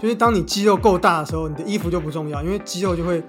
[0.00, 3.22] 就是当你肌肉够大的时候，你的衣服就不重要，因为肌肉就会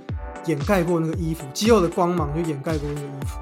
[0.45, 3.37] 掩盖过那个衣服，肌肉的光芒就掩盖过那个衣服。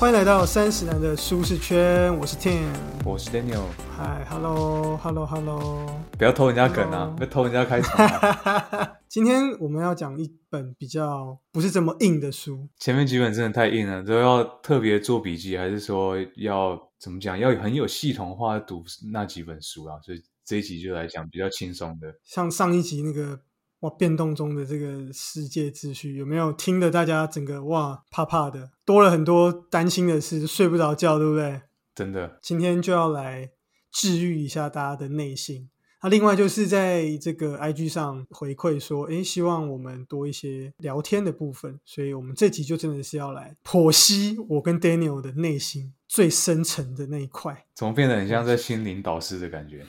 [0.00, 2.64] 欢迎来到三十男的舒适圈，我是 Tim，
[3.04, 3.60] 我是 Daniel。
[3.98, 5.86] Hi，Hello，Hello，Hello。
[6.16, 7.12] 不要偷人家梗啊！
[7.14, 8.92] 不要偷人家开场、啊。
[9.10, 17.38] 今天我们要讲一本比较不是这么硬的书，前面几本真的太硬了，都要特别做笔记，还是说要怎么讲？
[17.38, 20.00] 要很有系统化地读那几本书啊？
[20.02, 22.14] 所以这一集就来讲比较轻松的。
[22.24, 23.40] 像上一集那个
[23.80, 31.62] 哇，变动中的这个世界秩序，有没有听得大家整个哇怕怕的，多了很多担心的事，睡不着觉，对不对？
[31.94, 33.50] 真的，今天就要来
[33.92, 35.68] 治愈一下大家的内心。
[36.04, 47.64] 那另外就是在这个 IG 上回馈说，诶，希望我们多一些聊天的部分，所以我们这集就真的是要来剖析我跟 Daniel 的内心最深层的那一块。
[47.74, 49.82] 怎么变得很像在心灵导师的感觉？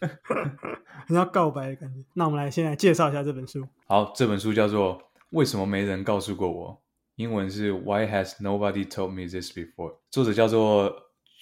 [1.06, 2.02] 很像告白的感觉。
[2.14, 3.68] 那我们来先来介绍一下这本书。
[3.86, 4.96] 好，这本书叫做
[5.32, 6.72] 《为什么没人告诉过我》，
[7.16, 9.98] 英文是 Why has nobody told me this before？
[10.10, 10.90] 作者叫做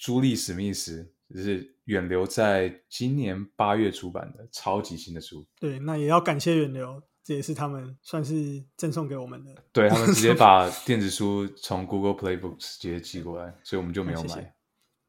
[0.01, 5.47] 朱莉史密斯，就是远流在今年八月出版的超级新的书。
[5.57, 9.53] 对，那也要感谢远流，这也是他们算是赠送给我们的。
[9.71, 14.51] 对他们直接把电子书从 Google Play Books 直接寄过来，所以我们就没有买。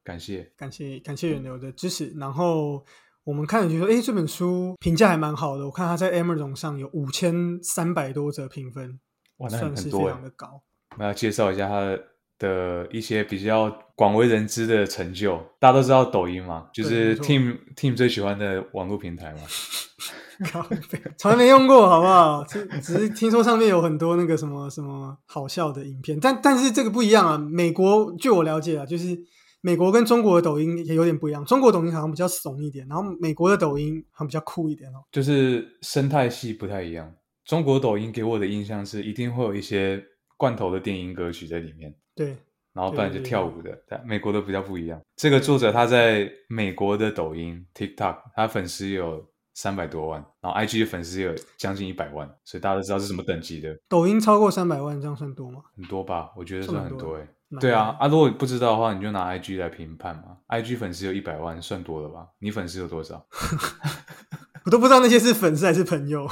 [0.04, 2.12] 感谢，感谢，感谢远流的支持。
[2.18, 2.84] 然后
[3.24, 5.64] 我们看了就说，哎，这本书评价还蛮好的。
[5.64, 9.00] 我看它在 Amazon 上有五千三百多则评分，
[9.38, 10.62] 哇，那算是非常的高。
[10.98, 11.98] 我要介绍一下它
[12.38, 15.38] 的一些比较广为人知的成就。
[15.58, 19.40] 大家都知道抖音嘛，就是 Team Team 最喜欢的网络平台嘛。
[21.18, 22.42] 从来没用过，好不好？
[22.48, 27.36] 只只是听说上面有很多那个什么什么好笑的影片，但但是这个不一样啊。
[27.36, 29.18] 美国据我了解啊，就是
[29.60, 31.44] 美国跟中国的抖音也有点不一样。
[31.44, 35.04] 中国抖音好像比较怂一点，然后美国的抖音好像比较酷一点哦。
[35.12, 37.12] 就是生态系不太一样。
[37.44, 40.02] 中国抖音给我的印象是一定会有一些
[40.38, 42.28] 罐头的电音歌曲在里面，对，
[42.72, 43.76] 然后不然就跳舞的。
[43.86, 44.98] 但美国的比较不一样。
[45.16, 49.28] 这个作者他在美国的抖音 TikTok，他粉丝有。
[49.54, 53.76] 三百多万，然后 IG 的粉丝有将近一百万，所以大家都知道是什么等级的。
[53.88, 55.60] 抖音超过三百万，这样算多吗？
[55.76, 57.28] 很多吧，我觉得算很多哎。
[57.60, 60.38] 对啊，啊，如果不知道的话，你就拿 IG 来评判嘛。
[60.48, 62.28] IG 粉丝有一百万，算多了吧？
[62.38, 63.26] 你粉丝有多少？
[64.64, 66.28] 我都不知道那些是粉丝还是朋友。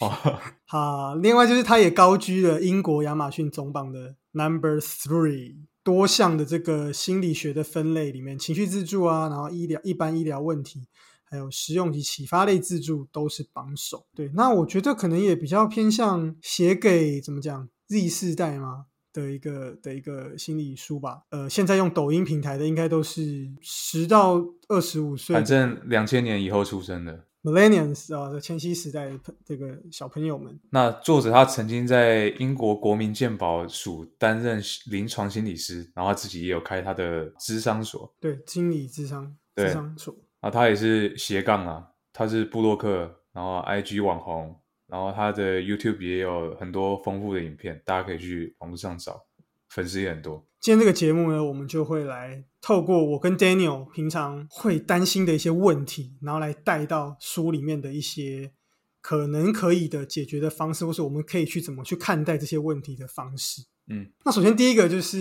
[0.00, 10.86] 哦，好，另外就是他也高居了英国亚马逊总榜的 Number Three，多项的这个心理学的分类里面，情绪自助啊，然后医疗一般医疗问题。
[11.30, 14.06] 还有实用及启发类自助都是榜首。
[14.14, 21.22] 对，那我觉得可能也比较偏向写给怎么讲 Z 世代嘛的一个的一个心理书吧。
[21.30, 30.58] 呃，现在用抖音平台的应该都是十到二十五岁，反正两千年以后出生的 Millennials 啊，千禧时代的这个小朋友们。
[30.70, 40.14] 那作者他曾经在英国国民健保署担任临床心理师，然后他自己也有开他的智商所，对，心理智商智商所。
[40.40, 44.54] 啊，他也是斜杠啊，他是布洛克，然后 IG 网红，
[44.86, 49.20] 然后他的 YouTube 也有很多丰富的影片，大家可以去网络上找，
[49.68, 50.46] 粉丝也很多。
[50.60, 58.52] 今天这个节目呢，我们就会来透过我跟 Daniel 平常会担心的一些问题，然后来带到书里面的一些
[59.00, 63.62] 可能可以的解决的方式，或是我们可以去怎么去看待这些问题的方式。
[63.90, 65.18] 嗯，那首先第一个就是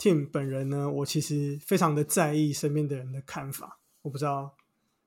[0.00, 3.80] Tim 本人呢，我其实非常的在意身边的人的看法。
[4.02, 4.54] 我不知道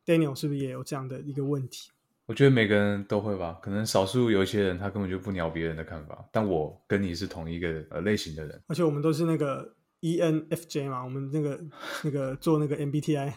[0.06, 1.91] Daniel 是不是也有这样的一个问题？
[2.25, 9.75] 我觉得每个人都会吧，可能少数有一些人他根本就不鸟别人的看法，但我跟你是同一个呃类型的人，而且我们都是那个。
[10.05, 11.59] ENFJ 嘛，我们那个
[12.03, 13.33] 那个做那个 MBTI，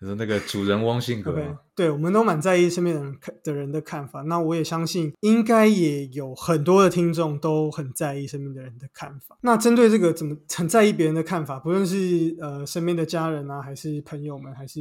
[0.00, 4.22] 就是那个主人翁性格，对，我们都蛮在意身边的人看的人的看法。
[4.22, 9.38] 那我也相信，应该也有很多的听众都很在意身边的人的看法。
[9.42, 11.60] 那针对这个，怎么很在意别人的看法？
[11.60, 14.80] 不论是呃身边的家人啊，还是朋友们，还是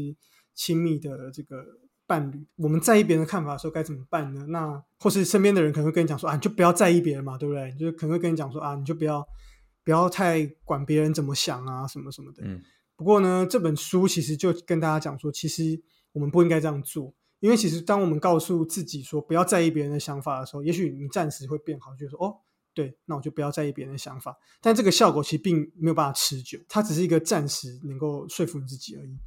[0.55, 1.63] 亲密的这个
[2.07, 4.45] 伴侣，我们在意别人的看法的时候该怎么办呢？
[4.49, 7.71] 那或是身边的人可能会跟你讲说啊，你就不要在意别人嘛，对不对？
[7.79, 9.25] 就是可能会跟你讲说啊，你就不要。
[9.85, 12.43] 不要太管别人怎么想啊，什么什么的。
[12.43, 12.61] 嗯。
[12.97, 22.37] 不过呢，这本书其实就跟大家讲说，其实我们不应该这样做，因为其实当我们告诉自己说不要在意别人的想法的时候，也许你暂时会变好，就说哦，
[22.73, 24.37] 对，那我就不要在意别人的想法。
[24.61, 29.17] 但这个效果其实并没有办法持久，它只是一个暂时能够说服你自己而已。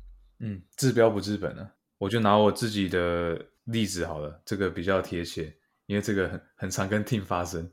[0.41, 1.71] 嗯，治标不治本呢。
[1.99, 5.53] 我就拿我自己的例子好了，这个比较贴切，
[5.87, 7.71] 因为这个很很常跟 team 发生。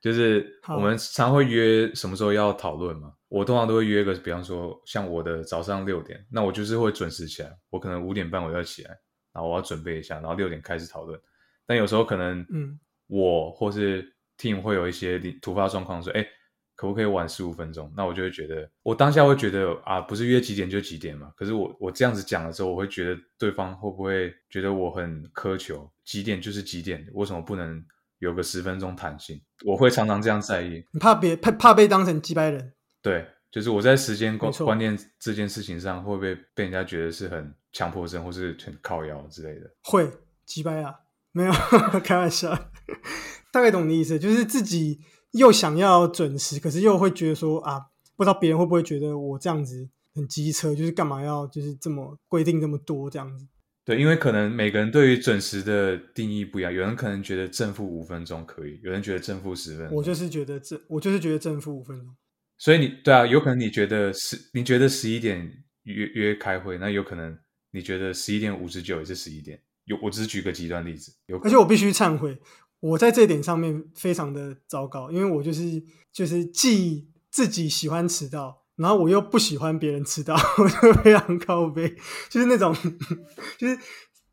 [0.00, 3.12] 就是我们常会约什么时候要讨论嘛？
[3.28, 7.50] 我通常都会约个，比方说像我的早上六点，那我就是会准时起来。
[7.70, 8.90] 我可能五点半我要起来，
[9.32, 11.20] 然然后我要准备一下，然后六点开始讨论。
[11.66, 16.26] 但有时候可能，嗯，我或是 team 会有一些突发状况，说，哎，
[16.74, 17.92] 可不可以晚十五分钟？
[17.94, 21.30] 那我就会觉得，我当下会觉得啊，不是约几点就几点嘛。
[21.36, 25.86] 可是我我这样子讲的时候，我会觉得对方会不会觉得我很苛求？
[26.02, 27.84] 几点就是几点，为什么不能
[28.18, 29.40] 有个十分钟弹性？
[29.64, 30.84] 我会常常这样在意。
[30.92, 32.72] 你怕别怕怕被当成击败人？
[33.02, 39.70] 对，就是我在时间观观念这件事情上，会不会被人家觉得是很强迫症，或是很靠腰之类的？
[39.84, 40.10] 会
[40.44, 40.94] 击败啊。
[41.32, 41.52] 没有
[42.02, 42.50] 开玩笑，
[43.52, 44.98] 大概懂你意思，就是自己
[45.32, 47.78] 又想要准时，可是又会觉得说啊，
[48.16, 53.46] 不知道别人会不会觉得我这样子很机车，就是干嘛要就是这么规定这么多这样子。
[53.86, 59.88] 对，因为可能每个人对于准时的定义不一样，有人可能觉得正负五分钟可以，有人觉得正负十分。
[59.92, 62.12] 我就是觉得正，我就是觉得正负五分钟。
[62.58, 65.40] 所以你对啊，有可能你觉得十，你觉得十一点
[65.84, 67.38] 约约开会，那有可能
[67.70, 69.62] 你觉得十一点五十九也是十一点。
[69.84, 71.12] 有，我只是举个极端例子。
[71.26, 72.36] 有，而且我必须忏悔，
[72.80, 75.80] 我在这点上面非常的糟糕，因为我就是
[76.12, 81.94] 就是既自己喜欢迟到，然后我又不喜欢别人迟到， 我就非常高悲，
[82.28, 82.74] 就是那种
[83.58, 83.78] 就是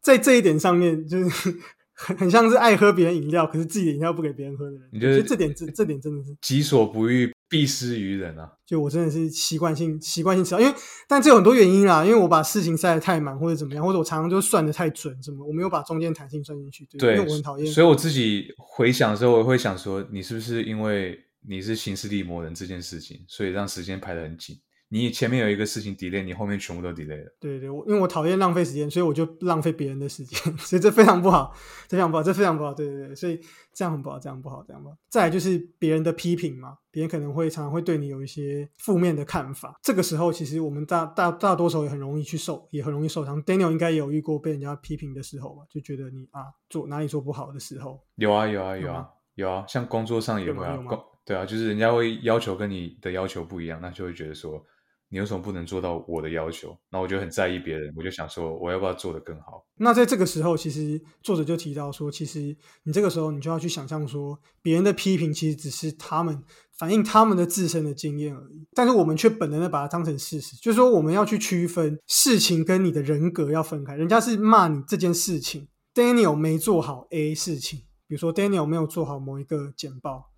[0.02, 1.56] 在这一点上面，就是
[1.94, 4.82] 很很像是爱喝别人饮料，可是自己的饮料不给别人喝的人。
[4.92, 7.32] 你觉得这点这这点真的是己所不欲。
[7.50, 8.52] 必施于人啊！
[8.66, 10.74] 就我真的是习惯性习惯性迟到，因为
[11.08, 16.84] 但这有很多原因啦，因为我把事情塞得太满或者怎么样，或者我常常就算的太准，什么我没有把中间弹性算进去。
[16.98, 17.72] 对，因为我很讨厌。
[17.72, 21.16] 所以我自己回想的时候，我会想说，你是不是因为
[21.48, 24.60] 你是行事力磨人这件事情，所以让时间排得很紧？
[24.90, 27.36] 你前面有一个事情 delay，你后面全部都 delay 了。
[27.40, 31.52] 对对，我因为我讨厌浪费时间，所以我就浪费别人的时间， 所以这非常不好，
[31.88, 32.72] 这非常不好，这非常不好。
[32.72, 33.40] 对对对，所以
[33.74, 34.96] 这样很不好，这样不好，这样不好。
[35.10, 39.80] 再来就是别人的批评嘛，别人可能会常常会对你有一些负面的看法。
[39.82, 43.44] 这个时候，其实我们大大大多数也很容易去受，也很容易受伤。
[43.44, 45.64] Daniel 应该有遇过被人家批评的时候吧？
[45.72, 48.00] 就觉得你啊做哪里做不好的时候。
[48.18, 54.64] 有啊有啊有啊有啊，像工作上也会啊，工对啊，就是人家会要求跟你的要求不一样，那就会觉得说。
[55.10, 56.76] 你为什么不能做到我的要求？
[56.90, 59.64] 那我就很在意别人，我就想说，我要不要做得更好？
[59.76, 66.42] 那在这个时候，其实作者就提到说，其实你这个时候你就要去想象说，别人的批评其实只是他们
[66.80, 73.96] 反映他们的自身的经验而已，但是我们却本能的把它当成事实，就是说我们要去区分事情跟你的人格要分开。
[73.96, 80.32] 人家是骂你这件事情，Daniel 没做好 A 事情，比如说 Daniel 没有做好某一个简报，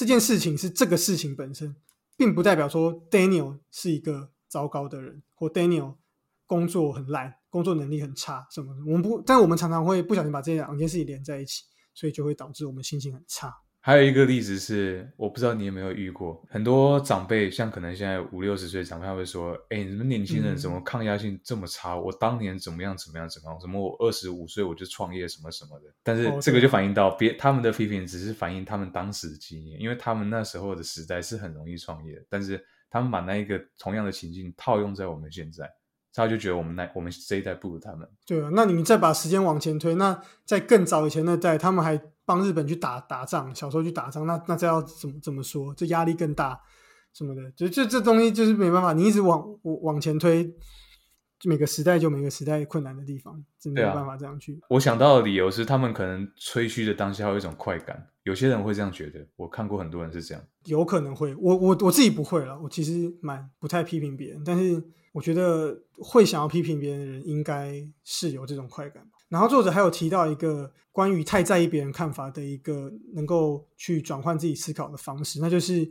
[0.00, 1.76] 这件事情是这个事情本身。
[2.16, 5.96] 并不代表说 Daniel 是一个糟糕的人，或 Daniel
[6.46, 8.80] 工作很烂，工作能力很差什么的。
[8.86, 11.64] 我们不，但我们常常会不小心把这两件事情连在一起，
[11.94, 13.54] 所以就会导致我们心情很差。
[13.82, 21.96] 还有一个例子是，我不知道你有没有遇过，很多长辈，像可能现在五六十岁长辈，他会说：“哎，你们年轻人怎么抗压性这么差？
[21.96, 23.58] 我当年怎么样怎么样怎么样？
[23.58, 35.66] 什么我二十五岁我就创业什么什么的。”但是这个就反映到别他们的批评，只是反映他们当时的经验，因为他们那时候的时代是很容易创业，但是他们把那一个同样的情境套用在我们现在，
[36.12, 38.06] 他就觉得我们那我们这一代不如他们。
[38.26, 41.98] 对啊，那你们再把时间往前推，那在更早以前那代，他们还。
[42.30, 45.74] 帮日本去打打仗，小时候去打仗，那那这要怎么怎么说？
[45.74, 46.60] 这压力更大
[47.12, 50.48] 什么的，就就这东西就是没办法，你一直往往前推，
[51.42, 54.60] 每个时代就每个时代困难的地方，真没有办法这样去。
[54.68, 59.26] 我想到的理由是，他们可能吹嘘的当下有一种快感，有些人会这样觉得。
[59.34, 64.80] 我看过很多人是这样，有可能会，我我我自己不会了，我其实蛮不太批评别人，但是
[65.12, 69.04] 我觉得会想要批评别人的人，应该是有这种快感。
[69.30, 75.90] 然后作者还有提到一个关于太在意别人看法的一个能够去转换自己思考的方式，那就是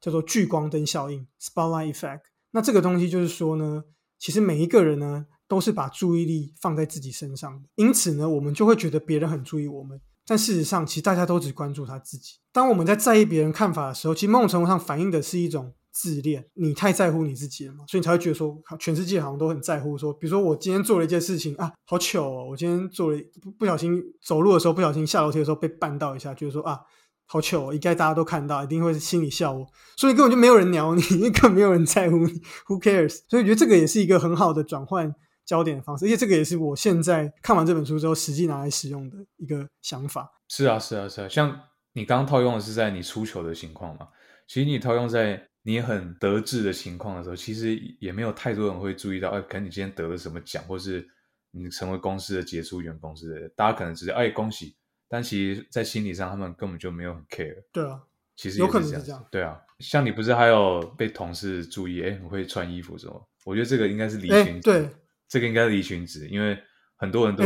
[0.00, 2.20] 叫做聚光灯效应 （spotlight effect）。
[2.50, 3.84] 那这个东西就是说呢，
[4.18, 12.40] 其实每一个人呢都是把注意力放在自己身上的，因此呢，我们就会觉得别人很注意我们，但事实上，其实大家都只关注他自己。
[12.52, 15.72] 当我们在在意别人看法的时候，其实某种程度上反映的是一种。
[16.00, 19.98] 自恋，你太在乎你自己了嘛，所以你才会觉得说，全世界好像都很在乎。
[19.98, 22.46] 说，比如说我今天做了一件事情啊，好糗哦！
[22.48, 26.80] 我今天做了不不小心走路的时候，不小心下楼梯的时候被绊到一下，觉得说啊，
[27.26, 27.74] 好糗哦！
[27.74, 29.66] 应该大家都看到，一定会心里笑我。
[29.98, 32.32] 所以根本就没有人鸟你，因 为根本没有人在乎你
[32.66, 33.20] ，Who cares？
[33.28, 35.14] 所以我觉得这个也是一个很好的转换
[35.44, 40.30] 焦点的方式，而且这个也是我现在看完这本书之后实际拿来使用的一个想法。
[40.48, 41.60] 是啊，是啊，是啊，像
[41.92, 44.08] 你刚刚套用的是在你出糗的情况嘛？
[44.48, 45.49] 其实你套用在。
[45.62, 51.06] 你很得志的情况的时候，其实也没有太多人会注意到，哎，可能你今天得了什么奖，或是
[51.50, 54.76] 你成为公司的杰出员工之类的，大家可能只是哎恭喜，
[55.08, 57.62] 但其实在心理上他们根本就没有很 care。
[57.72, 58.00] 对啊，
[58.36, 59.26] 其实有可能是这样。
[59.30, 63.28] 对啊，像你不是还有被同事注意，哎，很会穿衣服什么？
[63.44, 64.88] 我觉得这个应该是离群，对，
[65.28, 66.58] 这个应该是离群子，因为
[66.96, 67.44] 很多人都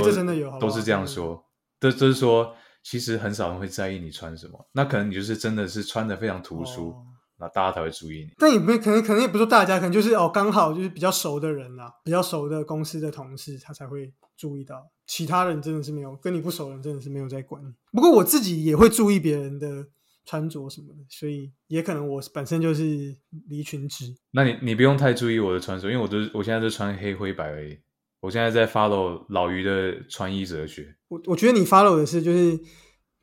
[0.58, 1.44] 都是这样说，
[1.78, 7.06] 都都是说，其实很少人会在意你穿什么，那可能你就是真的是穿的非常突出，哦
[7.44, 8.30] 那大家才会注意你。
[8.38, 14.90] 但也不可能，可能也不是说大家，可能就是哦，刚好就是比较熟的人啦，比较熟的公司的同事，他才会注意到。
[15.06, 17.70] 其他人真的是没有，跟你不熟的人真的是没有在管你。
[17.92, 19.86] 不过我自己也会注意别人的
[20.24, 23.14] 穿着什么的，所以也可能我本身就是
[23.48, 24.06] 离群之。
[24.30, 27.78] 那你你不用太注意我的穿着，因为我都是我现在就穿黑灰白而已。
[28.20, 30.96] 我现在在 follow 老于的穿衣哲学。
[31.08, 32.58] 我我觉得你 follow 的是就是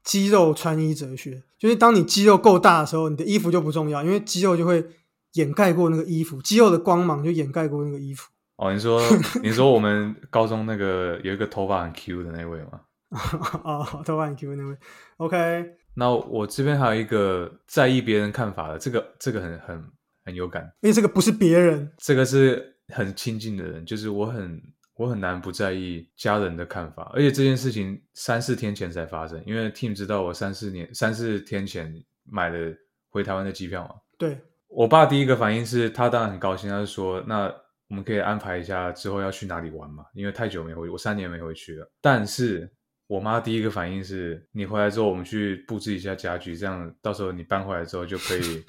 [0.03, 4.85] 肌肉穿衣哲学，就是当你肌肉够大的时候，你的衣服就不重要，因为肌肉就会
[5.33, 8.29] 掩盖过那个衣服，肌肉的光芒就掩盖过那个衣服。
[8.57, 9.01] 哦，你说
[9.41, 12.81] 你说我们高中那个有一个头发很 Q 的那位吗？
[13.63, 14.77] 哦，头发很 Q 那位
[15.17, 15.65] ，OK，
[15.95, 19.83] 那我这边还有一个在意别人看法的，这个这个很很
[20.25, 24.61] 很有感，因为这个不是别人，这个是很亲近的人，就是我很
[24.95, 31.91] 我很难不在意家人的看法，而且这件事情三四天前才发生，因为 Team 知道我三四年三四天前
[32.23, 32.73] 买了
[33.09, 37.51] 回台湾的机票嘛，对，我爸第一个反应是他当然很高兴，他就说那
[37.87, 41.91] 我们可以安排一下之后要去哪里玩嘛，因为太久没回，我三年没回去了。
[41.99, 42.71] 但是
[43.07, 48.63] 我妈第一个反应是，你回来之后我们去布置一下家具，这样到时候你搬回来之后就可以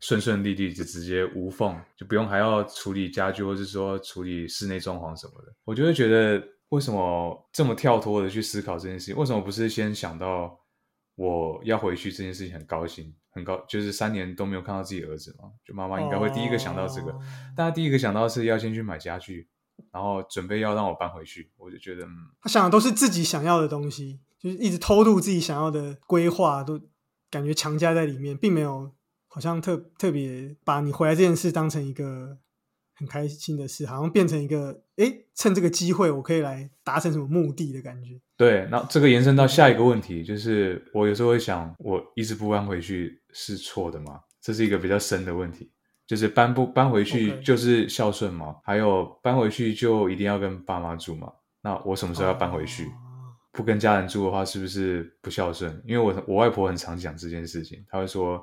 [0.00, 5.52] 顺顺利利就直接无缝，就不用还要处理家具或是说处理室内装潢什么的。
[5.64, 9.16] 我就会觉得为什么这么跳脱的去思考这件事情？
[9.16, 10.58] 为什么不是先想到
[11.14, 13.14] 我要回去这件事情很高兴？
[13.32, 17.20] 很高，就是三年都没有看到自己儿子嘛，就妈妈应该会第一个想到这个，哦
[17.56, 19.48] 但他第一个想到是要先去买家具，
[19.92, 26.80] 然后准备要让我搬回去，我就觉得，嗯，他想的都是自己想要的东西，就是一直偷渡自己想要的规划，都
[27.30, 28.90] 感觉强加在里面，并没有
[29.32, 32.36] 好像特特别把你回来这件事当成一个
[32.94, 38.20] 很开心的事，好像变成一个诶，趁这个机会我可以来达成什么目的的感觉。
[38.36, 44.20] 对，那这个延伸到下一个问题，就是我有时候会想，我一直不搬回去是错的吗？
[44.40, 45.70] 这是一个比较深的问题，
[46.06, 48.56] 就是搬不搬回去就是孝顺吗？
[48.64, 51.32] 还有搬回去就一定要跟爸妈住吗？
[51.62, 52.84] 那我什么时候要搬回去？
[52.86, 53.08] 哦
[53.52, 55.82] 不跟家人住的话，是不是不孝顺？
[55.84, 58.40] 因为我我外婆很常讲这件事情，她会说，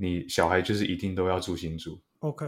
[0.00, 2.46] 你小孩就是一定都要住新住，OK，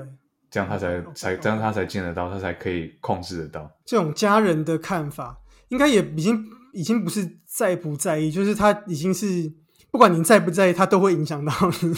[0.51, 3.71] 这样他才才这样他才见得到，他才可以控制得到。
[3.85, 9.53] 这种家人的看法，应该也已经已经不是在不在意，就是他已经是
[9.91, 11.53] 不管你在不在意，他都会影响到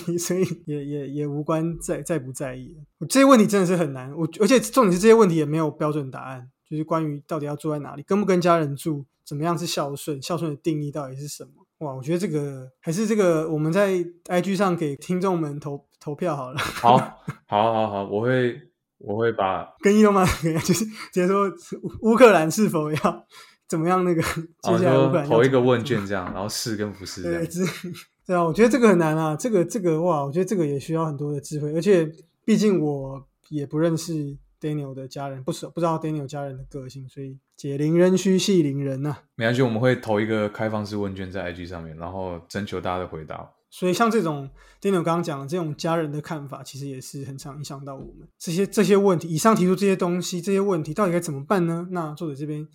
[0.08, 2.76] 你，所以也也也无关在在不在意。
[2.98, 11.63] 我这些问题真的是很难，我而且重点是这些问题也没有标准答案，就是关于到底要住在哪里，跟不跟家人住，怎么样是孝顺，孝顺的定义到底是什么？
[11.78, 13.92] 哇，我觉得这个还是这个我们在
[14.26, 16.96] IG 上给听众们投投票好了，好，
[17.46, 18.58] 好，好，好，我会
[18.98, 21.48] 我会把跟伊隆马斯克就是直接说
[22.00, 23.26] 乌乌克兰是否要
[23.68, 24.22] 怎么样那个
[24.62, 27.44] 接然下来乌克兰要投一个问卷这样，然后是跟不是这，样。
[27.44, 27.64] 对
[28.26, 32.10] 对啊，我觉得这个很难啊，这个这个哇，我觉得这个也需要很多的智慧，而且
[32.44, 43.48] 毕竟我也不认识 Daniel 的家人，不熟，不知道 Daniel 家人的个性，所以解铃人须系铃人呐、没关系，我们会投一个开放式问卷在 IG 上面，然后征求大家的回答。
[43.70, 44.48] 所以像这种
[44.80, 49.28] Daniel 刚刚讲的这种家人的看法，其实也是很常影响到我们这些这些问题。
[49.28, 51.88] 以上提出这些东西，这些问题到底该怎么办呢？
[51.90, 52.66] 那作者这边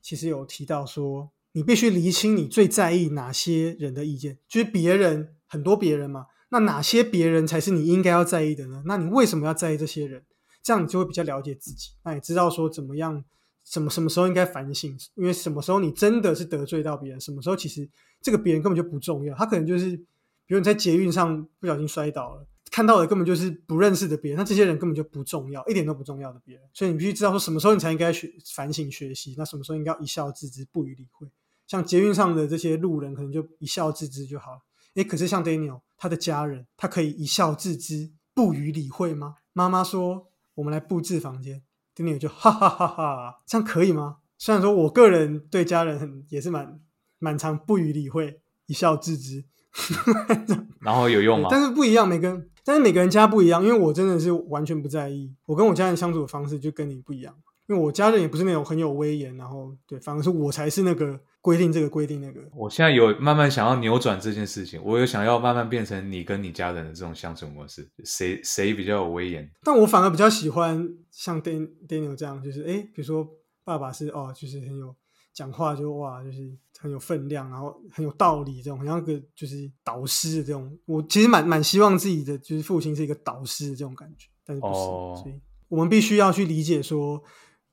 [0.00, 8.82] 其实有提到说，你必须厘清你最在意哪些人的意见，就是别人很多别人嘛，那哪些别人才是你应该要在意的呢？
[8.86, 10.22] 那你为什么要在意这些人？
[10.62, 13.22] 这样你就会比较了解自己，那也知道说怎么样，
[13.66, 17.86] 什么什么时候应该反省，因为什么时候你真的是得罪到别人，什么时候其实
[18.22, 19.96] 这个别人根本就不重要，他可能就是，
[20.46, 31.28] 比如你在捷运上不小心摔倒了，看到的根本就是不认识的别人，那这些人根本就不重要，一点都不重要的别人，所以你必须知道说什么时候你才应该学反省学习，那什么时候应该一笑置之，不予理会。
[31.66, 34.58] 像捷运上的这些路人，可能就一笑置之就好了。
[34.94, 39.34] 诶，可是像 Daniel 他的家人，他可以一笑置之，不予理会吗？
[39.52, 41.62] 妈妈说我们来布置房间
[41.96, 44.18] ，Daniel 就哈哈哈哈，这样可以吗？
[44.38, 46.78] 虽然说我个人对家人很也是蛮
[47.18, 49.44] 蛮常不予理会，一笑置之，
[50.80, 51.48] 然后有用吗？
[51.50, 57.34] 但是不一样，每个人，但是每个人家不一样，因为我真的是完全不在意，我跟我家人相处的方式就跟你不一样，
[57.66, 62.40] 因为我家人也不是那种很有威严，然后对，反而是我才是那个规定这个规定那个。
[62.52, 69.48] 我现在有慢慢想要扭转这件事情，我有想要慢慢变成你跟你家人的这种相处模式，谁谁比较有威严？
[69.62, 73.24] 但我反而比较喜欢像 Dan Daniel 这样，就是诶，比如说
[73.62, 74.92] 爸爸是哦，就是很有
[75.32, 76.50] 讲话就哇，就是
[76.80, 80.76] 很有分量，然后很有道理，这种很像个就是导师的这种。
[80.84, 87.22] 我其实蛮蛮希望自己的就是父亲是一个导师的这种感觉，但是不是，哦所以我们必须要去理解说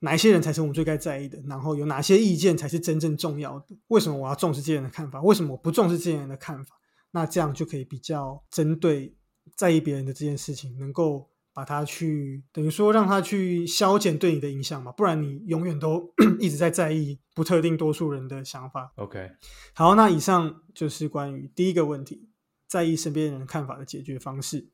[0.03, 3.67] 哪一些人才是我们最该在意的，然后有哪些意见才是真正重要的？
[3.87, 5.21] 为什么我要重视这些人的看法？
[5.21, 6.75] 为什么我不重视这些人的看法？
[7.11, 9.15] 那这样就可以比较针对
[9.55, 18.91] 在意别人的这件事情，能够把它去等于说让他去消减对你的影响嘛，不然你永远都 一直在在意不特定多数人的想法。
[18.97, 19.31] OK，
[19.73, 22.27] 好，那以上就是关于第一个问题，
[22.67, 24.69] 在意身边人看法的解决方式。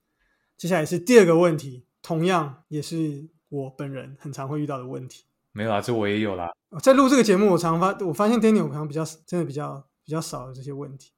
[0.57, 5.25] 接下来是第二个问题，同样也是我本人很常会遇到的问题。
[5.51, 6.51] 没有啊，这我也有啦。
[6.69, 11.11] 呃在录这个节目，我常发我发现 Daniel 好像比较真的比较比较少有这些问题，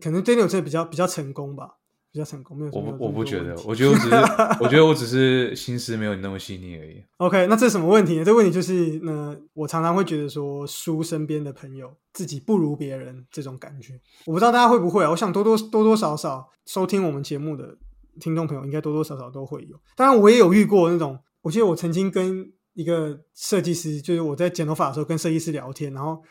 [0.00, 1.74] 可能 Daniel 真的比较比较成功吧，
[2.10, 4.16] 比较成功，没有我我不觉得我觉得我只是，
[4.64, 7.04] 我觉得我只是心思没有你那么细腻而已。
[7.18, 8.24] OK，那这是什么问题呢？
[8.24, 14.00] 这个问题就是呢，我常常会觉得说，输身边的朋友，自己不如别人这种感觉。
[14.24, 15.10] 我不知道大家会不会啊？
[15.10, 17.76] 我想多多多多少少收听我们节目的
[18.18, 19.78] 听众朋友，应该多多少少都会有。
[19.94, 26.22] 当然，我也有遇过那种，我记得我曾经跟一个设计师，就是我在剪头发的时候跟设计师聊天，然后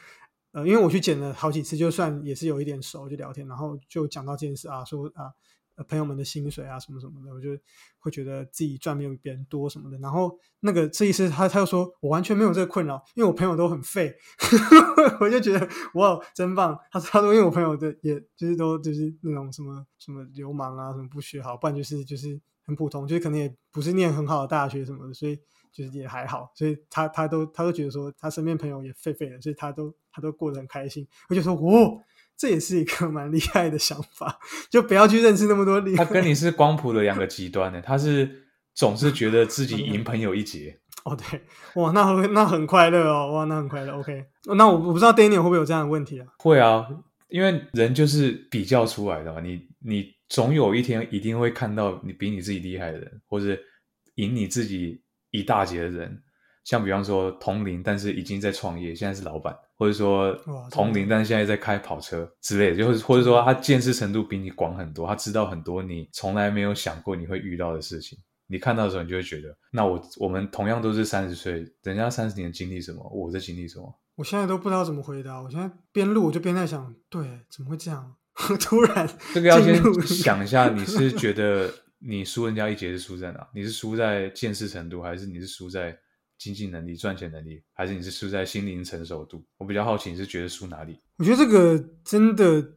[0.51, 5.33] 呃，因为我去剪了好几次，就算也是有一点熟，就聊天，然后就讲到这件事啊，说啊。
[5.87, 7.49] 朋友们的薪水啊，什么什么的，我就
[7.99, 9.97] 会觉得自己赚没有别人多什么的。
[9.99, 14.11] 然后那个设计师他他又说我完全没有这个困扰，因为我朋友都很废，
[15.21, 16.75] 我就觉得哇真棒。
[16.89, 25.39] 他他说因为我朋友的也就是都就是那种什么什么流氓啊，什么不学好，不然就是就是很普通，就是可能也不是念很好的大学什么的，所以
[25.73, 26.51] 就是也还好。
[26.53, 31.07] 所以他他都他都觉得说他身边朋友也废废的，所以他都他都过得很开心。
[31.29, 31.99] 我就说哦。
[32.39, 34.37] 这也是一个 蛮厉害的想法，
[34.69, 36.05] 就不要去认识那么多厉害。
[36.05, 38.29] 他跟你是光谱的两个极端呢，他是
[38.75, 40.79] 总是觉得自己赢朋友一截。
[41.03, 41.41] 哦，对，
[41.81, 43.97] 哇，那很那很快乐哦，哇，那很快乐。
[43.97, 44.23] OK，
[44.55, 46.27] 那我我不知道 Daniel 会不会有这样的问题啊？
[46.37, 46.87] 会啊，
[47.29, 53.57] 因为人就是比较出来的嘛，你你总有一天一定会看到你比你自己厉害的人，或者
[54.15, 56.23] 赢你自己一大截的人。
[56.63, 60.33] 像比方说同龄，但是已经在创业，现在是老板，或者说
[60.69, 68.19] 同龄，但是现在在开跑车之类的，就是或者说他见识程度比你广很多，他知道很多你从来没有想过你会遇到的事情。
[68.47, 73.93] 你看到的时候，你就会觉得，那我我们同样都是三十岁，人家三十年经历什么，我在经历什么？
[74.15, 75.41] 我现在都不知道怎么回答。
[75.41, 78.15] 我现在边录我就边在想，对，怎么会这样？
[78.61, 83.47] 突然这个要先想一下， 你是觉得你输人家一节是输在哪？
[83.53, 85.97] 你是输在见识程度，还是你是输在
[86.37, 89.43] 经济能力、赚钱能力，还是你是输在心灵成熟度？
[89.57, 90.97] 我比较好奇，你是觉得输哪里？
[91.17, 92.73] 我觉得这个真的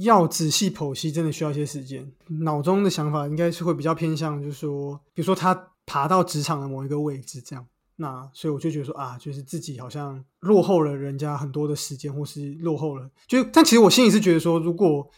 [0.00, 2.10] 要仔细剖析，真的需要一些时间。
[2.42, 7.66] 脑中的想法应该是会比较偏向，就是说，比如说他爬到职场的某一个位置，这样。
[7.96, 13.10] 那所以我就觉得说啊，就是自己好像落后了人家很多的时间，或是落后了。
[13.26, 15.08] 就但其实我心里是觉得说，如果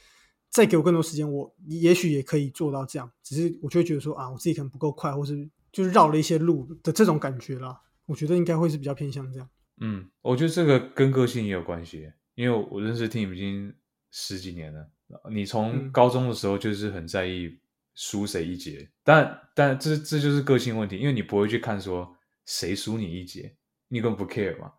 [0.51, 3.11] 再给我更多时间，我也许也可以做到这样。
[3.23, 7.81] 只是我就会觉得说啊，我自己可能不够快，或是就是绕了一些路的这种感觉啦。
[8.07, 9.49] 我觉得应该会是比较偏向这样。
[9.81, 13.75] 嗯，我觉得这个跟个性也有关系，因为我认识 Tim 已经
[14.11, 14.89] 十几年了。
[15.31, 17.59] 你从嗯高中的时候就是很在意
[17.95, 22.14] 输谁一节，但但这这就是个性问题，因为你不会去看说
[22.47, 23.57] 谁输你一节，
[23.89, 24.73] 你根本不 care 嘛，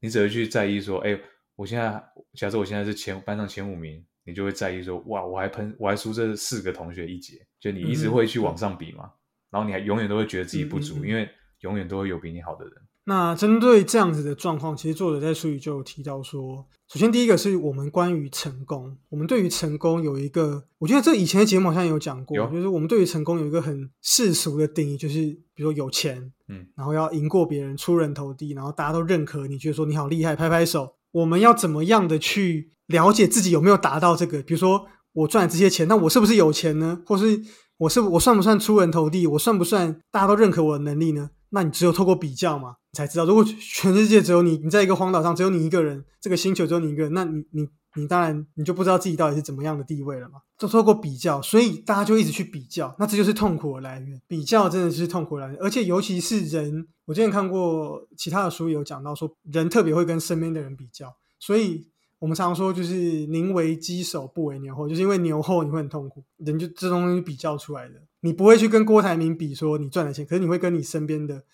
[0.00, 1.18] 你只会去在意说，哎，
[1.54, 2.02] 我现在
[2.34, 9.12] 假设我现在是前班上前五名，你就会在意说，哇，我还喷我还输这四个同学一节，就你一直会去往上比嘛，
[9.50, 11.28] 然后你还永远都会觉得自己不足，因为
[11.60, 12.85] 永远都会有比你好的人。
[13.08, 25.20] 那针对这样子的状况，其实作者在书里就有提到说，首先第一个是我们关于成功，我们对于成功有一个，我觉得这以前的节目好像有讲过，就是我们对于成功有一个很世俗的定义，就是
[25.54, 30.96] 比如说有钱，嗯，然后要赢过别人，出人头地，然后大家都认可你，觉得说你好厉害，拍拍手。
[31.12, 34.42] 我们要怎么样的去了解自己有没有达到这个？
[34.42, 37.00] 比如说我赚了这些钱，那我是不是有钱呢？
[37.06, 37.40] 或是
[37.78, 39.28] 我是我算不算出人头地？
[39.28, 41.30] 我算不算大家都认可我的能力呢？
[41.50, 43.24] 那你只有透过比较嘛，你才知道。
[43.24, 50.40] 如果全世界只有你，你在一个荒岛上只有你一个人，这个星球只有你一个人，那你你你当然你就不知道自己到底是怎么样的地位了嘛。
[50.58, 54.20] 就透过比较，所以大家就一直去比较，那这就是痛苦的来源。
[54.26, 61.90] 比较真的是痛苦的来源，而且尤其是人，我之前看过其他的书有讲到说，人特别会跟身边的人比较，所以。
[62.18, 68.00] 我们常说就是宁为鸡首不为牛后，就是因为牛后你会很痛苦，人就这东西比较出来的。
[68.20, 71.44] 你不会去跟郭台铭比说你赚的钱，可是你会跟你身边的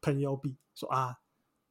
[0.00, 1.18] 朋友比，说啊，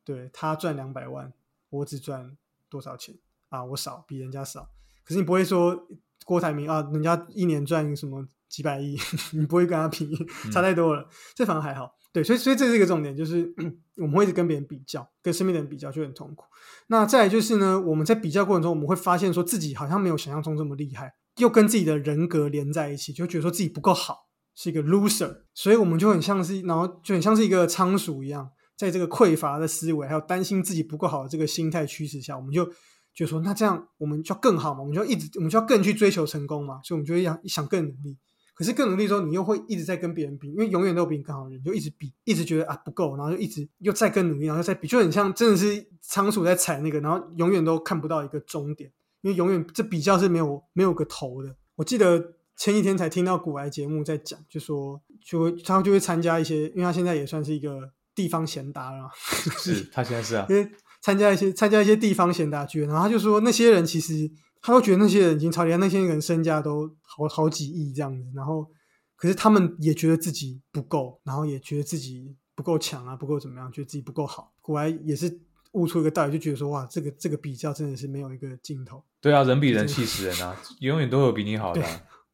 [0.04, 1.32] 对他赚两百万，
[1.70, 2.38] 我只赚
[2.70, 3.16] 多少钱
[3.50, 3.64] 啊？
[3.64, 4.70] 我少，比人家少。
[5.04, 5.88] 可是你不会说
[6.26, 8.98] 郭台铭啊，人家一年赚什么几百亿，
[9.32, 10.14] 你不会跟他比，
[10.52, 11.08] 差太多了。
[11.34, 11.90] 这反而还好。
[12.14, 13.50] 对，所以所以这是一个重点，就是
[13.96, 16.44] 我们会一直跟别人比较，跟身边的人比较就很痛苦。
[16.88, 32.70] 那再来就是呢，我们在比较过程中，我们会发现说自己好像没有想象中这么厉害，又跟自己的人格连在一起，就觉得说自己不够好，是一个 loser，所以我们就很像是，然后就很像是一个仓鼠一样，在这个匮乏的思维，还有担心自己不够好的这个心态驱使下，我们就
[33.16, 38.18] 就说，那这样我们就要更好嘛，我们就要一直，我们就要更去追求成功嘛，所以我们就会想想更努力。
[38.62, 51.56] 可是更努力之后，你又会一直在跟别人比，因为永远都有比你更好的人，就一直比，一直觉得啊不够，然后就一直又再更努力，然后再比，就很像真的是仓鼠在踩那个，然后永远都看不到一个终点，因为永远这比较是没有没有个头的。
[51.76, 59.10] 我记得前几天才听到古癌节目在讲，就说就他就会参加一些，因为他现在也算是一个地方贤达了，
[59.58, 60.70] 是他现在是啊， 因为
[61.02, 64.30] 参加一些参加一些地方贤达剧，然后他就说那些人其实。
[64.62, 68.70] 他都觉得那些人已经超厉害，那些人身价都好好几亿这样子，然后
[69.16, 74.54] 可是他们也觉得自己不够，然后也觉得自己不够强啊，不够怎么样，觉得自己不够好。
[74.62, 79.04] 果然也是悟出一个道理，就觉得说哇，这个这个比较真的是没有一个尽头。
[79.20, 81.82] 对啊，人比人气死人啊，永远都有比你好的。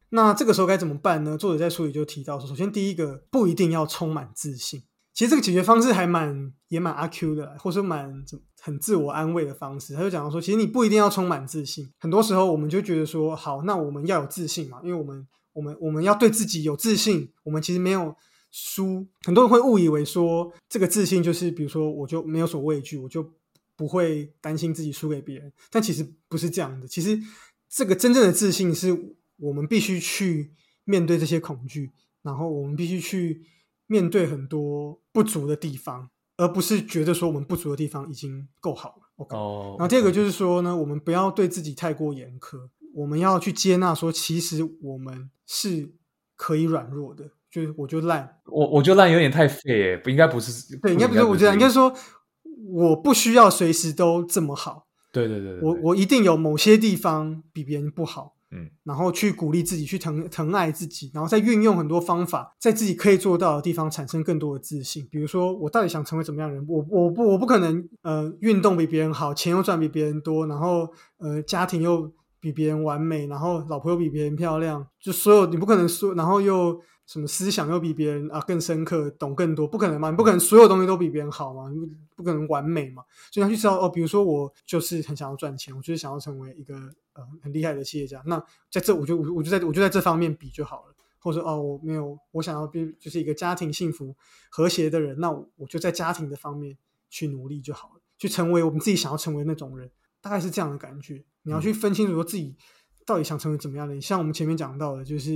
[0.10, 1.38] 那这个时候该怎么办呢？
[1.38, 4.84] 作者在书里就提到说，首先第一个不一定要充满自信。
[5.18, 8.24] 其实这个解决方式还蛮也蛮阿 Q 的，或者说蛮
[8.62, 9.96] 很自我安慰的方式。
[9.96, 18.16] 他就讲到说，其实你不一定要充满自信，很多时候我们就觉得说，好，那我们要有自信嘛，因为我们我们我们要对自己有自信，我们其实没有
[18.52, 19.08] 输。
[19.24, 23.28] 很多人会误以为说，这个自信就是比如说我就没有所畏惧，我就
[23.76, 25.52] 不会担心自己输给别人。
[25.72, 27.20] 但其实不是这样的，其实
[27.68, 28.96] 这个真正的自信是
[29.38, 30.52] 我们必须去
[30.84, 31.90] 面对这些恐惧，
[32.22, 33.42] 然后我们必须去。
[33.88, 39.10] 面对很多不足的地方，而不是觉得说我们不足的地方已经够好了。
[39.18, 45.94] OK，然后第二个就是说呢，我们不要对自己太过严苛，我们要去接纳说，其实我们是
[46.36, 47.32] 可以软弱的。
[47.50, 51.92] 就是我就烂，我我就烂有点太废，不应该不是对，应该不是，我觉得应该说
[52.68, 54.86] 我不需要随时都这么好。
[55.14, 58.36] 对对对，我我一定有某些地方比别人不好。
[58.52, 65.08] 嗯，然后去鼓励自己，去疼疼爱自己，然后再运用很多方法，在自己可以做到的地方产生更多的自信。
[65.12, 66.66] 比如说，我到底想成为怎么样的人？
[66.68, 76.80] 我我不我不可能呃运动比别人好，钱又赚比别人多，然后呃家庭又比别人完美，然后老婆又比别人漂亮，就所有你不可能说，然后又。
[77.08, 79.66] 什么思想又比别人啊更深刻，懂更多？
[79.66, 80.10] 不可能嘛？
[80.10, 81.70] 你不可能所有东西都比别人好嘛？
[81.70, 83.02] 不不可能完美嘛？
[83.32, 86.76] 所以要去知道哦，比如说我就是很想要赚钱，我就是想要成为一个
[87.14, 88.22] 呃很厉害的企业家。
[88.26, 88.38] 那
[88.70, 90.94] 在这我就我我就在我就在这方面比就好了。
[91.20, 94.16] 或者说哦，我没有我想要比就是一个家庭幸福
[94.50, 96.78] 和谐的人，那我就在家庭的方面
[97.10, 99.90] 去努力就好了，去成为我们自己想要成为那种人，
[100.22, 101.24] 大概是这样的感觉。
[101.44, 102.56] 你要去分清楚说自己。
[103.08, 104.00] 到底想成为怎么样的？
[104.02, 105.32] 像我们前面讲到的，就是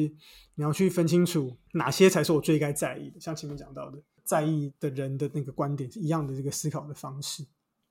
[0.56, 3.20] 你要去分清楚哪些才是我最该在意的。
[3.20, 7.46] 像前面讲到的，在意的人的那个观点是一样的，这个思考的方式。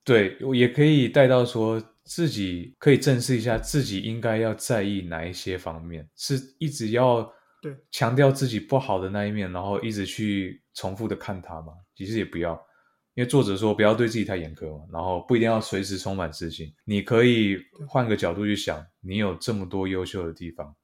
[0.04, 7.26] 对，我也可以带到说自己可以正视一下自己应该要在意哪一些方面，是一直要
[7.62, 11.72] 对强调自己不好的那一面，然后一直去重复的看它吗？
[11.94, 12.60] 其实也不要。
[13.14, 20.74] 因为作者说不要对自己太严苛嘛，然后不一定要随时充满自信，你可以换个角度去想，你有这么多优秀的地方。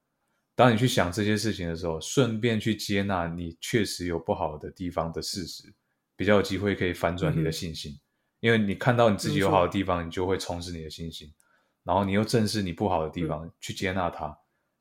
[0.55, 5.73] 当你去想这些事情的时候，顺便去接纳你确实有不好的地方的事实，
[6.15, 7.93] 比较有机会可以反转你的信心。
[8.39, 11.33] 因为你看到你自己有好的地方，你就会充实你的信心，
[11.83, 14.35] 然后你又正视你不好的地方，去接纳它，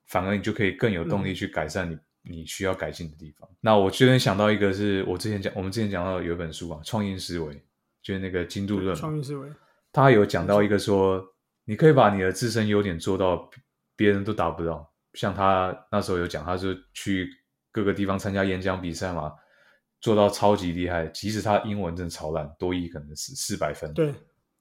[0.07, 1.97] 反而你就可以更有动力去改善你。
[2.29, 3.49] 你需要改进的地方。
[3.61, 7.55] 那我这边想到一个，是我之前讲，我们之前讲到有一本书啊，《创意思维》，
[8.03, 8.95] 就是那个金度论。
[8.95, 9.49] 创意思维，
[9.93, 11.25] 他有讲到一个说，
[11.65, 13.49] 你可以把你的自身优点做到
[13.95, 14.93] 别人都达不到。
[15.15, 17.29] 像他那时候有讲，他是去
[17.73, 19.33] 各个地方参加演讲比赛嘛，
[20.01, 21.07] 做到超级厉害。
[21.07, 23.93] 即使他英文真的超烂，多一可能是四百分。
[23.95, 24.13] 对，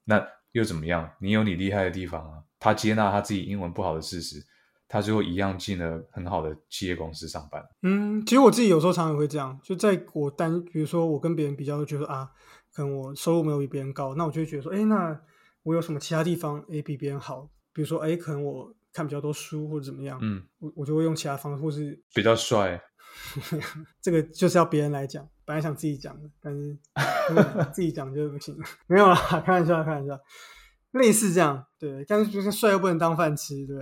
[0.04, 1.10] 那又怎么样？
[1.20, 2.42] 你有你厉害的地方啊。
[2.58, 4.42] 他接纳他自己英文不好的事实。
[4.88, 7.64] 他最后一样进了很好的企业公司上班。
[7.82, 12.30] 嗯，其实我自己有时候常常会这样，就在我单，比如说我跟别人比较，觉得啊，
[12.72, 15.20] 可能我收入没有比别人高，那我就会觉得说，哎，那
[15.62, 17.50] 我有什么其他地方哎比别人好？
[17.72, 22.80] 比如说，哎，可能我看比较多书或者怎么样，嗯，我我就会用其他方式，或是比较帅。
[24.00, 26.76] 这个就是要别人来讲，本来想自己讲的，但是
[27.72, 28.56] 自己讲就不行。
[28.86, 30.18] 没有啦，开玩笑，开玩笑，
[30.92, 33.76] 类似这样，对，但是就是帅又不能当饭吃，对。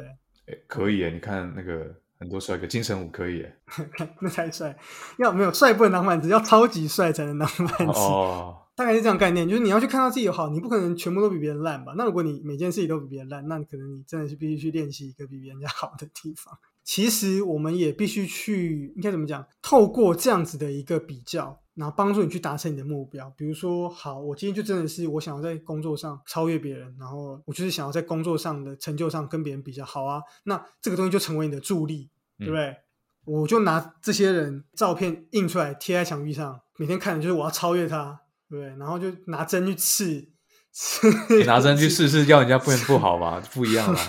[0.46, 3.57] 哎，可以哎，你看那个很多帅哥，金城武可以哎，
[4.20, 4.76] 那才帅。
[5.18, 8.00] 要没有帅不能当饭吃，要超级帅才能当饭吃。
[8.00, 11.94] 哦，大概是这样概念，就是你要去看到自己好，你不可能全部都比别人烂吧？
[11.96, 16.59] 那如果你每件事情都比别人烂，那可能你真的是必须去练习一个比别人家好的地方。
[16.85, 19.44] 其实我们也必须去，应该怎么讲？
[19.62, 21.61] 透过这样子的一个比较。
[21.75, 30.23] 然后帮助你去达成你的目标，比如说，好，我今天就真的是我想要在工作上超越别人，然后我就是想要在工作上的成就上跟别人比较好啊。
[30.44, 32.77] 那这个东西就成为你的助力，对不对？
[33.25, 38.77] 我就拿这些人照片印出来贴在墙壁上，每天看的就是我要超越他，对不对？
[38.77, 40.29] 然后就拿针去刺，
[41.31, 43.41] 你拿针去试试，叫人家不不好吧？
[43.53, 44.01] 不一样啦。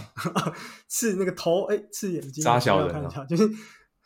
[0.89, 3.47] 刺那个头，哎，刺眼睛，扎小人啊看一下，就是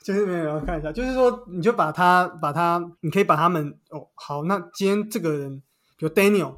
[0.04, 5.63] 就是没有看一下，就是说，你就把他把他，你可以把他们哦，好，那今天这个人，
[5.98, 6.58] 比如 Daniel，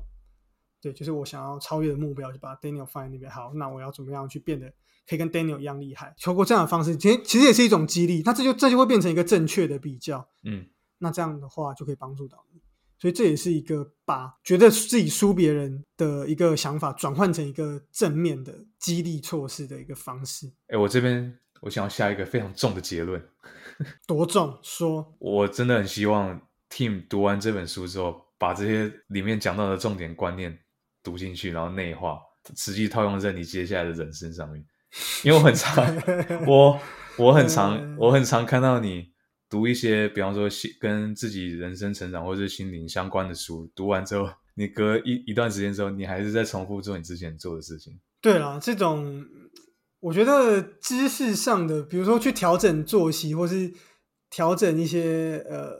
[0.81, 3.29] 对，就是我想要超越的目标，就把 Daniel 放在那边。
[3.29, 4.73] 好，那我要怎么样去变得
[5.07, 6.15] 可以跟 Daniel 一样厉害？
[6.23, 10.27] 透过这样的方式，其实其实也是一种激励，那这就这就会变成一个正确的比较。
[10.43, 10.65] 嗯，
[10.97, 12.59] 那这样的话就可以帮助到你。
[13.01, 20.45] 所以这也是一个把觉得自己输别人的一个想法转换成一个正面的激励措施的一个方式。
[20.67, 23.19] 哎，我这边我想要下一个非常重的结论，
[24.05, 24.55] 多重？
[24.61, 30.55] 说我真的很希望 Team 读完这本书之后，把这些里面讲到的重点观念
[31.01, 32.19] 读进去，然后内化，
[32.55, 34.63] 实际套用在你接下来的人生上面。
[35.23, 35.75] 因为我很常，
[36.45, 36.79] 我
[37.17, 39.10] 我很常，我很常看到你。
[39.51, 47.99] 读一些，比方说心跟自己人生成长或者是心灵相关的书，读完之后，你隔一一段时间之后，你还是在重复做你之前做的事情。
[48.21, 49.25] 对啦，这种
[49.99, 53.71] 我觉得知识上的，比如说去调整作息，或是
[54.29, 55.73] 调整一些呃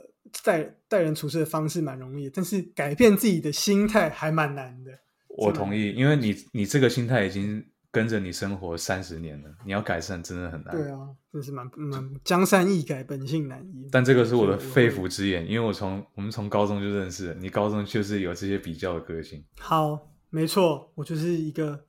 [0.44, 4.92] 待待人处事的方式，蛮容易，但是改变自己的心态还蛮难的。
[5.28, 7.64] 我同意，因为你你这个心态已经。
[7.92, 10.74] 跟着你生活三十年了，你要改善真的很难。
[10.74, 13.86] 对啊，真是蛮蛮江山易改，本性难移。
[13.92, 19.44] 但这个是我的肺腑之言，因为我从我们从高中就认识了你，高中就是有这些比较的个性。
[19.58, 21.84] 好，没错，我就是一个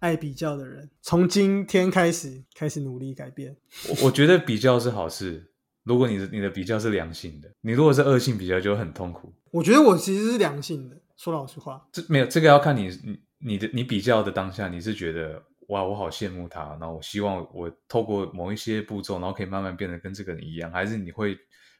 [0.00, 0.90] 爱比较的人。
[1.00, 3.56] 从今天开始，开始努力改变。
[3.88, 5.52] 我我觉得比较是好事，
[5.84, 9.32] 如果你的你的比较是良性的，你如果是恶性比较，就很痛苦。
[9.52, 13.20] 我觉得我其实是良性的，说老实话，这没有这个要看你你。
[13.38, 21.36] 你的你比较的当下，你是觉得哇，我好羡慕他，然后我希望我透过某一些步骤，然后可以慢慢变得跟这个人一样，还是你会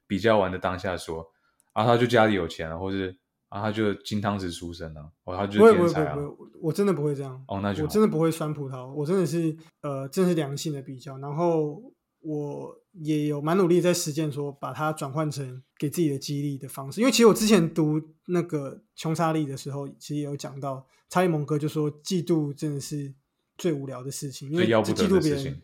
[0.06, 1.26] 比较完的当下说
[1.72, 3.12] 啊，他就家里有钱了，或者
[3.48, 6.16] 啊，他就金汤匙出身啊，哦，他就天才啊，
[6.60, 11.82] 我真的不会这样哦，那就我真的不会酸葡萄，我真的是呃，真是良性的比较，然后。
[12.28, 17.00] 我也有蛮努力在实践，说把它转换成给自己的激励的方式。
[17.00, 23.14] 因为其实我之前读那个穷查理的时候，其实也有讲到查理蒙哥就说，嫉妒真的是
[23.58, 25.60] 最无聊的事情，因为嫉妒别人，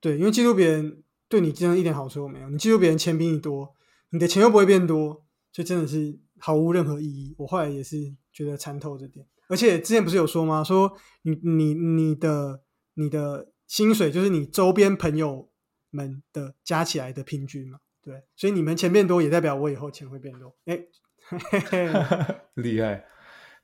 [0.00, 2.48] 对，因为嫉妒别人对你真的一点好处都没有。
[2.50, 3.74] 你嫉妒别人钱比你多，
[4.10, 7.34] 你的钱又不会变多，就真的是毫无任何意义。
[7.38, 9.26] 我后来也是觉得参透这点。
[9.48, 10.62] 而且之前不是有说吗？
[10.62, 12.62] 说你你你的
[12.94, 15.50] 你的薪水就是你周边朋友。
[15.94, 20.54] 们的加起来的平均嘛，对，所以你们钱变多，也代表我以后钱会变多。
[20.66, 20.78] 哎，
[22.54, 23.04] 厉害，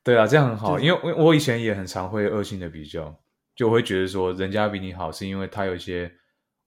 [0.03, 3.21] 对啊，这样很好，因为我以前也很常会恶性的比较，
[3.55, 6.11] 就会觉得说人家比你好，是因为他有一些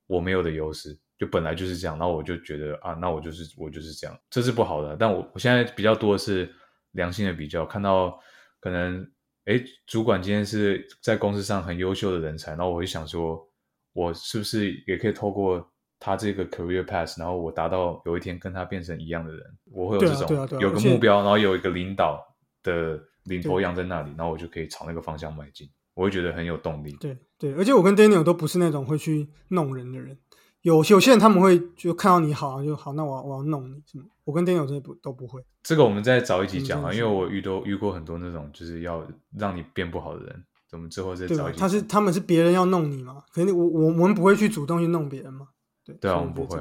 [0.05, 4.95] 我没有的优势，就本来就是这样，然后我就觉得啊，那我就是我就是这样，这是不好的。
[4.97, 6.53] 但我我现在比较多的是
[6.91, 8.19] 良性的比较，看到
[8.59, 9.09] 可能
[9.45, 13.49] 哎，主管今天是在公司上很优秀的人才，然后我会想说。
[13.93, 15.65] 我是不是也可以透过
[15.99, 19.41] 他这个 career path，然后我达到有一天跟他变成一样的人？
[19.71, 22.19] 我会有这种有个目标，然后有一个领导
[22.61, 25.69] 的领头羊在那里，然后我就可以朝那个方向迈进。
[25.93, 26.97] 我会觉得很有动力。
[26.99, 30.17] 对对，而且我跟 Daniel 都不是那种会去弄人的人。
[30.61, 34.05] 有有些人他们会就看到你好就好，那我我要弄你什么？
[34.23, 35.43] 我跟 Daniel 真的不都不会。
[35.61, 39.05] 这个我们再早一集讲啊，因为我遇到遇过很多那种就是要
[39.37, 40.43] 让你变不好的人。
[40.73, 43.23] 我们之后再找一他是他们是别人要弄你嘛？
[43.31, 45.47] 可是我我我们不会去主动去弄别人嘛？
[45.85, 46.59] 对对啊，我们不会。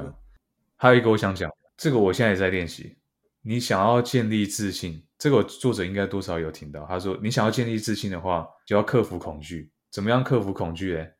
[0.75, 2.97] 还有一个我想讲，这个我现在也在练习。
[3.41, 6.85] 你想要建立自信，这个作者应该多少有听到。
[6.85, 9.71] 他说，你想要建立自信的话，就要克服恐惧。
[9.91, 10.93] 怎么样克服恐惧？
[10.93, 11.11] 嘞？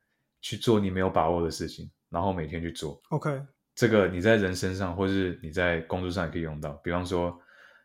[0.42, 3.02] 去做你没有把握的事情，然后每天去做。
[3.10, 3.42] OK，
[3.74, 6.72] 这个你在人身上，或是你在工作上也可以用到。
[6.84, 7.38] 比方说，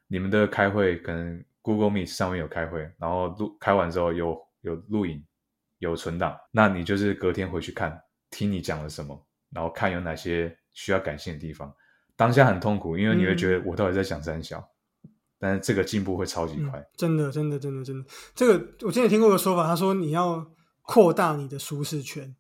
[0.09, 4.48] 你们的开会可能 Google Meet 上面有开会，然后录开完之后有。
[4.63, 5.25] 有录影，
[5.79, 11.73] 有存档，那你就是隔天回去看，听你讲了什么，然后看有哪些需要改进的地方。
[12.17, 14.69] 当下很痛苦，因为你会觉得我到底在讲三小，
[15.39, 16.85] 但是这个进步会超级快。
[16.97, 18.11] 真的，真的，真的，真的。
[18.35, 20.51] 这个我之前听过个说法，他说你要
[20.83, 22.35] 扩大你的舒适圈。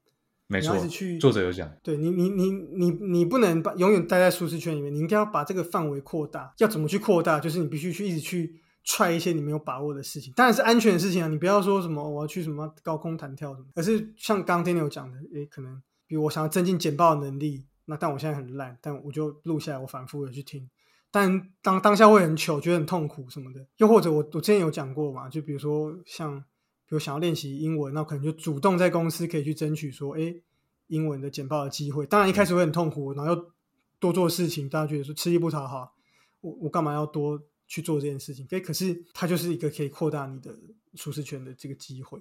[0.48, 0.74] 没错，
[1.20, 6.54] 作者有讲，对你，你，你，你，你不能把永远待在舒适圈里面，你应该要把这个范围扩大。
[6.58, 7.38] 要怎么去扩大？
[7.38, 8.60] 就是你必须去一直去。
[8.90, 11.28] 踹一些你没有把握的事情，当然是安全的事情啊！
[11.28, 20.70] 你不要说什么我要去什么高空弹跳什么，而是像刚天有讲的，诶，可能比如我想要增进简报能力，那但我现在很烂，但我就录下来，我反复的去听。
[21.10, 23.66] 但当当下会很糗，觉得很痛苦什么的。
[23.76, 30.42] 又或者我我之前有讲过嘛，就比如说像比如想要练习英文，那可能就主动在公司可以去争取说，诶，
[30.86, 32.06] 英文的简报的机会。
[32.06, 33.52] 当然一开始会很痛苦，然后又
[33.98, 35.92] 多做事情，大家觉得说吃力不讨好，
[36.40, 37.38] 我我干嘛要多？
[37.68, 38.44] 去做这件事情。
[38.50, 40.58] 哎，可是它就是一个可以扩大你的
[40.94, 42.20] 舒适圈的这个机会。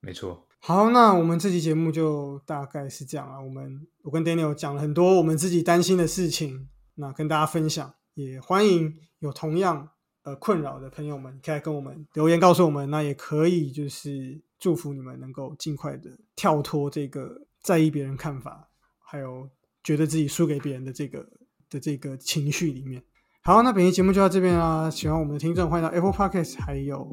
[0.00, 0.46] 没错。
[0.58, 3.42] 好，那我们这期节目就大概是这样了。
[3.42, 9.88] 我们我跟 Daniel 讲了很多我们自己担心的事情，那跟大家分享，也欢迎有同样
[10.22, 12.90] 呃困扰的朋友们可以跟我们留言告诉我们。
[12.90, 19.48] 那也可以就是祝福你们能够尽快的跳脱这个在意别人看法，还有
[19.82, 21.26] 觉得自己输给别人的这个
[21.70, 23.02] 的这个情绪里面。
[23.42, 24.90] 好，那本期节目就到这边啦。
[24.90, 27.08] 喜欢我们的听众，欢迎到 Apple Podcast 还有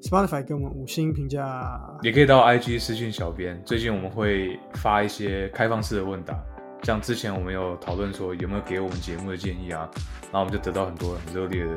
[0.00, 3.60] Spotify 给我们五星评价，也可以到 IG 私讯小编。
[3.66, 6.40] 最近我们会发一些开放式的问答，
[6.84, 9.90] 像之前我们有讨论说有没有给我们节目的建议啊，
[10.30, 11.76] 然后我们就得到很多很热烈的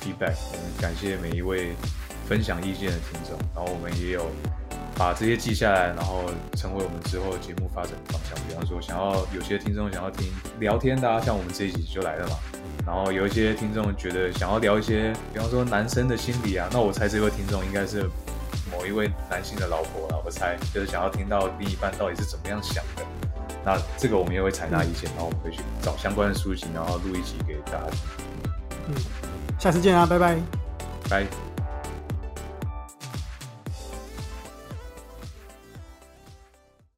[0.00, 0.34] feedback。
[0.52, 1.72] 我们感谢每一位
[2.24, 4.30] 分享意见的听众，然后我们也有
[4.96, 6.24] 把这些记下来，然后
[6.56, 8.34] 成为我们之后节目发展的方向。
[8.46, 12.36] 比方说，想要有些听众想要听聊天的啊，像我们这一集就来了嘛。
[12.86, 18.08] 然后有一些听众觉得想要聊一些，比方说男生的心理啊，那我猜这位听众应该是
[18.70, 20.22] 某一位男性的老婆了。
[20.24, 23.04] 我猜就是想要听到另一半到底是怎么样想的。
[23.64, 28.00] 那这个我们也会采纳意见，然后我们会去找相关的书籍，然后录一集给大家听。
[28.88, 28.94] 嗯，
[29.58, 30.36] 下次见啊，拜拜，
[31.08, 31.51] 拜。